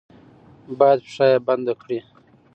[0.77, 1.99] با ید پښه یې بنده کړي.